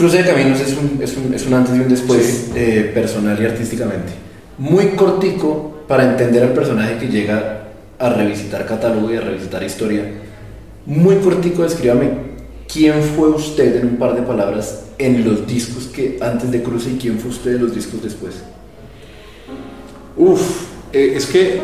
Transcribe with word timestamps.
Cruce 0.00 0.22
de 0.22 0.30
Caminos 0.30 0.58
es 0.60 0.78
un, 0.78 0.98
es 1.02 1.14
un, 1.14 1.34
es 1.34 1.46
un 1.46 1.52
antes 1.52 1.76
y 1.76 1.80
un 1.80 1.88
después 1.90 2.52
eh, 2.54 2.90
personal 2.94 3.38
y 3.38 3.44
artísticamente. 3.44 4.14
Muy 4.56 4.96
cortico 4.96 5.84
para 5.86 6.12
entender 6.12 6.42
al 6.42 6.54
personaje 6.54 6.96
que 6.96 7.08
llega 7.08 7.64
a 7.98 8.08
revisitar 8.08 8.64
catálogo 8.64 9.12
y 9.12 9.18
a 9.18 9.20
revisitar 9.20 9.62
historia. 9.62 10.10
Muy 10.86 11.16
cortico, 11.16 11.64
descríbame 11.64 12.12
quién 12.66 13.02
fue 13.02 13.28
usted 13.28 13.76
en 13.76 13.88
un 13.88 13.96
par 13.98 14.14
de 14.14 14.22
palabras 14.22 14.84
en 14.96 15.22
los 15.22 15.46
discos 15.46 15.88
que 15.88 16.18
antes 16.22 16.50
de 16.50 16.62
Cruce 16.62 16.92
y 16.92 16.96
quién 16.96 17.18
fue 17.18 17.30
usted 17.30 17.56
en 17.56 17.62
los 17.64 17.74
discos 17.74 18.02
después. 18.02 18.36
Uf, 20.16 20.40
eh, 20.94 21.12
es 21.14 21.26
que 21.26 21.60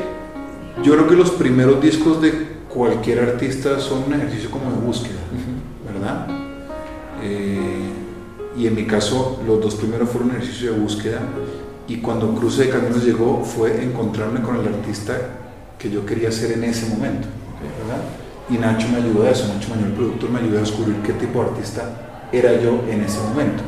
yo 0.84 0.92
creo 0.92 1.08
que 1.08 1.16
los 1.16 1.30
primeros 1.30 1.80
discos 1.80 2.20
de 2.20 2.34
cualquier 2.68 3.20
artista 3.20 3.80
son 3.80 4.02
un 4.02 4.12
ejercicio 4.12 4.50
como 4.50 4.70
de 4.72 4.76
búsqueda, 4.76 5.20
¿verdad? 5.90 6.26
Eh, 7.22 7.95
y 8.56 8.66
en 8.66 8.74
mi 8.74 8.86
caso 8.86 9.40
los 9.46 9.60
dos 9.60 9.74
primeros 9.74 10.08
fueron 10.08 10.30
un 10.30 10.36
ejercicio 10.36 10.72
de 10.72 10.78
búsqueda 10.78 11.20
y 11.88 11.98
cuando 11.98 12.34
Cruce 12.34 12.64
de 12.64 12.70
Caminos 12.70 13.04
llegó 13.04 13.44
fue 13.44 13.84
encontrarme 13.84 14.40
con 14.42 14.56
el 14.56 14.66
artista 14.66 15.16
que 15.78 15.90
yo 15.90 16.04
quería 16.04 16.32
ser 16.32 16.52
en 16.52 16.64
ese 16.64 16.88
momento. 16.88 17.28
Y 18.48 18.58
Nacho 18.58 18.88
me 18.88 18.98
ayudó 18.98 19.24
a 19.24 19.30
eso, 19.30 19.46
Nacho 19.52 19.68
Manuel, 19.70 19.90
el 19.90 19.96
productor, 19.96 20.30
me 20.30 20.40
ayudó 20.40 20.58
a 20.58 20.60
descubrir 20.60 20.96
qué 21.04 21.12
tipo 21.12 21.42
de 21.42 21.50
artista 21.50 22.28
era 22.32 22.60
yo 22.60 22.82
en 22.88 23.02
ese 23.02 23.20
momento. 23.20 23.62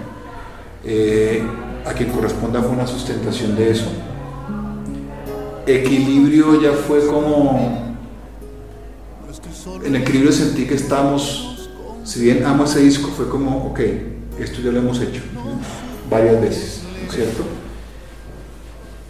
Eh, 0.84 1.42
a 1.84 1.92
quien 1.92 2.11
corresponda 2.11 2.62
fue 2.62 2.70
una 2.70 2.86
sustentación 2.86 3.56
de 3.56 3.70
eso. 3.70 3.86
Equilibrio 5.66 6.61
ya 6.61 6.73
fue 6.73 7.06
como... 7.06 7.86
En 9.84 9.97
equilibrio 9.97 10.33
sentí 10.33 10.66
que 10.66 10.75
estamos, 10.75 11.70
si 12.05 12.20
bien 12.20 12.45
amo 12.45 12.64
ese 12.64 12.80
disco, 12.80 13.11
fue 13.17 13.28
como, 13.28 13.67
ok, 13.67 13.80
esto 14.41 14.61
ya 14.61 14.70
lo 14.70 14.78
hemos 14.78 15.00
hecho 15.00 15.22
varias 16.11 16.41
veces, 16.41 16.83
¿cierto? 17.11 17.44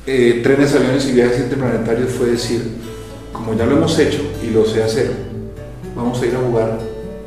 Eh, 0.07 0.41
trenes, 0.43 0.75
aviones 0.75 1.07
y 1.09 1.13
viajes 1.13 1.41
interplanetarios 1.41 2.11
fue 2.13 2.29
decir, 2.29 2.63
como 3.33 3.55
ya 3.55 3.67
lo 3.67 3.77
hemos 3.77 3.99
hecho 3.99 4.23
y 4.43 4.51
lo 4.51 4.65
sé 4.65 4.83
hacer, 4.83 5.13
vamos 5.95 6.21
a 6.23 6.27
ir 6.27 6.35
a 6.35 6.39
jugar 6.39 6.79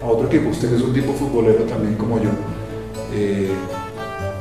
a 0.02 0.06
otro 0.06 0.28
equipo. 0.28 0.50
Usted 0.50 0.74
es 0.74 0.82
un 0.82 0.94
tipo 0.94 1.14
futbolero 1.14 1.64
también 1.66 1.96
como 1.96 2.18
yo. 2.18 2.30
Eh, 3.14 3.52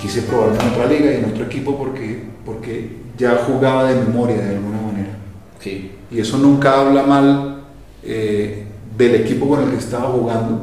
quise 0.01 0.23
probarme 0.23 0.59
en 0.59 0.71
otra 0.71 0.87
liga 0.87 1.13
y 1.13 1.17
en 1.17 1.25
otro 1.27 1.45
equipo 1.45 1.77
porque, 1.77 2.25
porque 2.45 2.97
ya 3.19 3.45
jugaba 3.47 3.93
de 3.93 4.01
memoria 4.01 4.37
de 4.37 4.57
alguna 4.57 4.81
manera. 4.81 5.11
Sí. 5.59 5.93
Y 6.11 6.21
eso 6.21 6.39
nunca 6.39 6.81
habla 6.81 7.03
mal 7.03 7.65
eh, 8.03 8.65
del 8.97 9.15
equipo 9.17 9.49
con 9.49 9.63
el 9.63 9.71
que 9.71 9.77
estaba 9.77 10.09
jugando, 10.09 10.63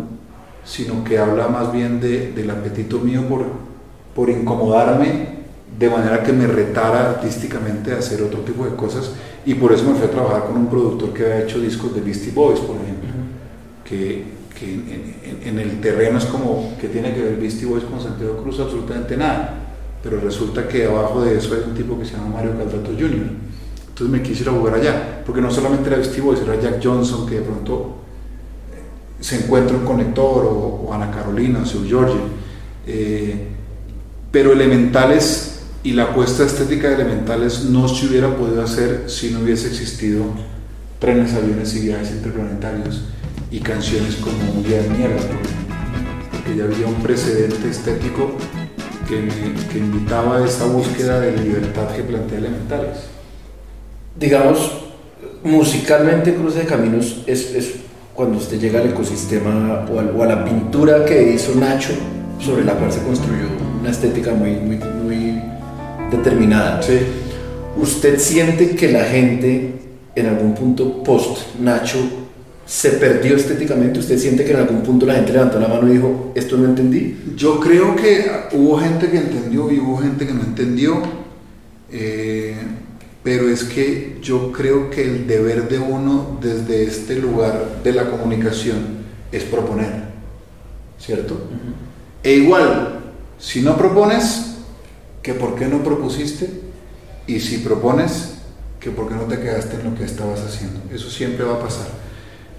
sino 0.67 1.03
que 1.03 1.17
habla 1.17 1.47
más 1.47 1.71
bien 1.71 2.01
de, 2.01 2.33
del 2.33 2.51
apetito 2.51 2.99
mío 2.99 3.23
por, 3.27 3.45
por 4.13 4.29
incomodarme 4.29 5.37
de 5.79 5.89
manera 5.89 6.23
que 6.23 6.33
me 6.33 6.45
retara 6.45 7.11
artísticamente 7.11 7.93
a 7.93 7.99
hacer 7.99 8.21
otro 8.21 8.39
tipo 8.41 8.65
de 8.65 8.75
cosas. 8.75 9.11
Y 9.45 9.53
por 9.53 9.71
eso 9.71 9.85
me 9.85 9.95
fui 9.95 10.05
a 10.05 10.11
trabajar 10.11 10.45
con 10.47 10.57
un 10.57 10.67
productor 10.67 11.13
que 11.13 11.23
había 11.23 11.43
hecho 11.43 11.59
discos 11.59 11.95
de 11.95 12.01
Beastie 12.01 12.33
Boys, 12.33 12.59
por 12.59 12.75
ejemplo, 12.75 13.09
que, 13.85 14.25
que 14.59 14.65
en, 14.65 15.15
en, 15.23 15.47
en, 15.47 15.59
el 15.59 15.79
terreno 15.79 16.17
es 16.17 16.25
como 16.25 16.73
que 16.81 16.89
tiene 16.89 17.13
que 17.13 17.21
ver 17.21 17.37
Beastie 17.37 17.65
Boys 17.65 17.85
con 17.85 18.01
Santiago 18.01 18.43
Cruz 18.43 18.59
absolutamente 18.59 19.15
nada, 19.15 19.53
pero 20.03 20.19
resulta 20.19 20.67
que 20.67 20.85
abajo 20.85 21.21
de 21.21 21.37
eso 21.37 21.53
hay 21.53 21.61
un 21.65 21.75
tipo 21.75 21.97
que 21.97 22.03
se 22.03 22.17
llama 22.17 22.35
Mario 22.35 22.57
Caldato 22.57 22.91
Jr. 22.91 23.29
Entonces 23.87 24.09
me 24.09 24.21
quise 24.21 24.43
ir 24.43 24.49
a 24.49 24.51
jugar 24.51 24.75
allá, 24.75 25.23
porque 25.25 25.39
no 25.39 25.49
solamente 25.49 25.87
era 25.87 25.97
Beastie 25.97 26.21
Boys, 26.21 26.41
era 26.41 26.59
Jack 26.59 26.81
Johnson 26.83 27.25
que 27.25 27.35
de 27.35 27.41
pronto 27.41 28.06
se 29.19 29.43
encuentra 29.43 29.75
un 29.77 29.85
conector 29.85 30.45
o, 30.45 30.89
Ana 30.93 31.11
Carolina 31.11 31.59
o 31.63 31.65
Sue 31.65 31.87
George, 31.87 32.17
eh, 32.85 33.47
pero 34.31 34.53
Elementales 34.53 35.61
y 35.83 35.93
la 35.93 36.03
apuesta 36.03 36.43
estética 36.43 36.89
de 36.89 36.95
Elementales 36.95 37.65
no 37.65 37.87
se 37.87 38.07
hubiera 38.07 38.35
podido 38.35 38.63
hacer 38.63 39.05
si 39.07 39.31
no 39.31 39.39
hubiese 39.39 39.67
existido 39.67 40.25
trenes, 40.99 41.33
aviones 41.33 41.75
y 41.75 41.81
viajes 41.81 42.11
interplanetarios 42.11 43.03
y 43.51 43.59
canciones 43.59 44.15
como 44.15 44.35
Un 44.57 44.63
día 44.63 44.81
de 44.81 44.89
mierda, 44.89 45.21
porque 46.31 46.57
ya 46.57 46.65
había 46.65 46.87
un 46.87 47.01
precedente 47.01 47.69
estético 47.69 48.33
que, 49.07 49.77
invitaba 49.77 50.37
a 50.37 50.45
esa 50.45 50.65
búsqueda 50.65 51.19
de 51.19 51.37
libertad 51.37 51.89
que 51.95 52.03
plantea 52.03 52.39
Elementales. 52.39 52.97
Digamos, 54.19 54.71
musicalmente 55.43 56.33
Cruce 56.33 56.59
de 56.59 56.65
Caminos 56.65 57.23
es 57.27 57.75
cuando 58.17 58.39
usted 58.39 58.59
llega 58.59 58.79
al 58.79 58.89
ecosistema 58.89 59.85
o 59.91 59.99
a, 59.99 60.03
o 60.03 60.23
a, 60.23 60.25
la 60.25 60.43
pintura 60.43 61.05
que 61.05 61.33
hizo 61.35 61.53
Nacho 61.53 61.93
sobre 62.39 62.65
la 62.65 62.73
cual 62.73 62.91
se 62.91 63.03
construyó 63.03 63.45
una 63.79 63.91
estética 63.91 64.33
muy, 64.33 64.55
muy, 64.55 64.79
muy 65.03 65.39
determinada. 66.09 66.81
Sí. 66.81 66.97
¿Usted 67.79 68.17
siente 68.17 68.75
que 68.75 68.91
la 68.91 69.03
gente 69.03 69.75
en 70.15 70.25
algún 70.25 70.55
punto 70.55 71.03
post 71.03 71.59
Nacho 71.59 71.99
se 72.65 72.93
perdió 72.93 73.35
estéticamente? 73.35 73.99
¿Usted 73.99 74.17
siente 74.17 74.43
que 74.43 74.51
en 74.51 74.61
algún 74.61 74.81
punto 74.81 75.05
la 75.05 75.13
gente 75.13 75.33
levantó 75.33 75.59
la 75.59 75.67
mano 75.67 75.87
y 75.87 75.97
dijo, 75.97 76.31
esto 76.33 76.57
no 76.57 76.65
entendí? 76.65 77.19
Yo 77.35 77.59
creo 77.59 77.95
que 77.95 78.25
hubo 78.53 78.79
gente 78.79 79.11
que 79.11 79.17
entendió 79.17 79.71
y 79.71 79.77
hubo 79.77 79.97
gente 79.97 80.25
que 80.25 80.33
no 80.33 80.41
entendió. 80.41 81.03
Eh, 81.91 82.55
pero 83.27 83.49
es 83.49 83.65
que 83.65 84.19
yo 84.21 84.53
creo 84.53 84.89
que 84.89 85.01
el 85.01 85.27
deber 85.27 85.67
de 85.67 85.77
uno 85.79 86.39
desde 86.39 86.83
este 86.83 87.17
lugar 87.17 87.81
de 87.83 87.91
la 87.91 88.09
comunicación 88.09 89.03
es 89.33 89.43
proponer, 89.43 90.05
¿cierto? 90.97 91.33
Uh 91.33 91.37
-huh. 91.37 91.73
E 92.23 92.35
igual, 92.35 93.01
si 93.37 93.61
no 93.61 93.75
propones, 93.75 94.55
que 95.21 95.33
por 95.33 95.55
qué 95.55 95.65
no 95.65 95.83
propusiste, 95.83 96.49
y 97.27 97.41
si 97.41 97.57
propones, 97.57 98.35
que 98.79 98.91
por 98.91 99.09
qué 99.09 99.15
no 99.15 99.23
te 99.23 99.41
quedaste 99.41 99.75
en 99.75 99.91
lo 99.91 99.97
que 99.97 100.05
estabas 100.05 100.39
haciendo. 100.39 100.79
Eso 100.89 101.09
siempre 101.09 101.43
va 101.43 101.55
a 101.55 101.59
pasar. 101.59 101.87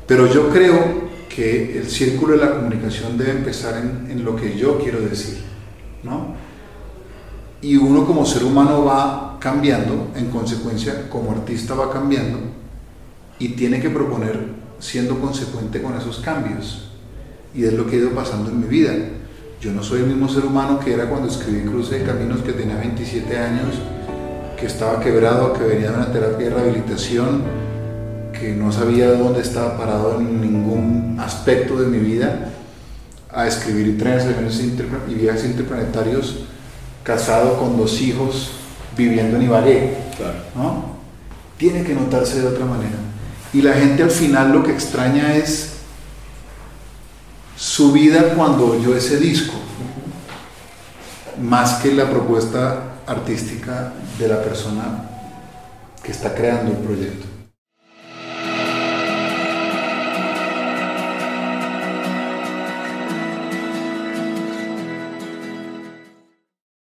Pero 0.07 0.27
yo 0.27 0.51
creo 0.51 1.09
que 1.35 1.79
el 1.79 1.89
círculo 1.89 2.35
de 2.37 2.45
la 2.45 2.55
comunicación 2.55 3.17
debe 3.17 3.31
empezar 3.31 3.79
en, 3.79 4.11
en 4.11 4.23
lo 4.23 4.37
que 4.37 4.55
yo 4.55 4.79
quiero 4.79 5.01
decir, 5.01 5.39
¿no? 6.03 6.35
Y 7.63 7.79
uno 7.79 8.07
como 8.07 8.27
ser 8.27 8.45
humano 8.45 8.85
va 8.85 9.28
cambiando, 9.39 10.11
en 10.15 10.27
consecuencia, 10.31 11.09
como 11.09 11.33
artista 11.33 11.75
va 11.75 11.93
cambiando 11.93 12.39
y 13.39 13.51
tiene 13.51 13.81
que 13.81 13.91
proponer 13.91 14.39
siendo 14.79 15.19
consecuente 15.19 15.81
con 15.83 15.97
esos 15.97 16.19
cambios. 16.19 16.91
Y 17.55 17.65
es 17.65 17.73
lo 17.73 17.87
que 17.87 17.97
ha 17.97 17.99
ido 18.01 18.11
pasando 18.11 18.51
en 18.51 18.61
mi 18.61 18.67
vida. 18.67 18.93
Yo 19.61 19.73
no 19.73 19.83
soy 19.83 20.01
el 20.01 20.07
mismo 20.07 20.29
ser 20.29 20.45
humano 20.45 20.79
que 20.79 20.93
era 20.93 21.09
cuando 21.09 21.29
escribí 21.29 21.69
Cruce 21.69 21.99
de 21.99 22.05
Caminos, 22.05 22.43
que 22.43 22.53
tenía 22.53 22.77
27 22.77 23.39
años, 23.39 23.75
que 24.59 24.67
estaba 24.67 25.01
quebrado, 25.01 25.53
que 25.53 25.65
venía 25.65 25.91
de 25.91 25.97
una 25.97 26.13
terapia 26.13 26.49
de 26.49 26.55
rehabilitación, 26.55 27.43
que 28.39 28.55
no 28.55 28.71
sabía 28.71 29.13
dónde 29.13 29.41
estaba 29.41 29.77
parado 29.77 30.21
en 30.21 30.41
ningún 30.41 31.17
aspecto 31.19 31.77
de 31.81 31.87
mi 31.87 31.99
vida, 31.99 32.51
a 33.31 33.47
escribir 33.47 33.99
trenes 33.99 34.27
y 35.09 35.15
viajes 35.15 35.45
interplanetarios, 35.45 36.45
casado 37.03 37.59
con 37.59 37.77
dos 37.77 38.01
hijos, 38.01 38.53
viviendo 38.99 39.37
en 39.37 39.45
Ibagué. 39.45 39.97
Claro. 40.17 40.39
¿no? 40.55 40.99
Tiene 41.57 41.85
que 41.85 41.95
notarse 41.95 42.41
de 42.41 42.49
otra 42.49 42.67
manera. 42.67 42.97
Y 43.55 43.63
la 43.63 43.73
gente 43.73 44.03
al 44.03 44.11
final 44.11 44.53
lo 44.53 44.63
que 44.63 44.73
extraña 44.73 45.35
es 45.37 45.77
su 47.57 47.93
vida 47.93 48.35
cuando 48.37 48.67
oyó 48.67 48.95
ese 48.95 49.19
disco, 49.19 49.55
más 51.41 51.75
que 51.75 51.93
la 51.93 52.11
propuesta 52.11 52.83
artística 53.07 53.93
de 54.19 54.29
la 54.29 54.43
persona 54.43 55.09
que 56.03 56.13
está 56.13 56.35
creando 56.35 56.73
el 56.73 56.79
proyecto. 56.79 57.28